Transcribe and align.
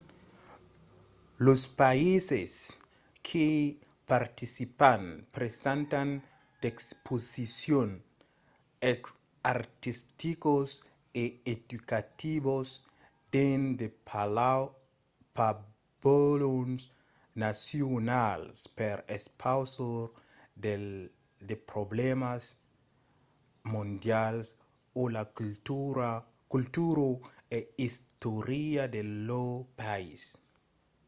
los 1.47 1.61
païses 1.81 2.53
qu'i 3.27 3.53
participan 4.11 5.01
presentan 5.37 6.09
d'exposicions 6.61 7.95
artisticas 9.55 10.67
e 11.23 11.23
educativas 11.55 12.67
dins 13.33 13.67
de 13.79 13.87
pabalhons 15.37 16.81
nacionals 17.45 18.57
per 18.77 18.97
expausar 19.17 19.99
de 21.49 21.55
problèmas 21.71 22.41
mondials 23.73 24.45
o 25.01 25.01
la 25.15 25.25
cultura 26.53 27.07
e 27.57 27.59
istòria 27.87 28.83
de 28.95 29.01
lor 29.27 29.53
país 29.81 30.23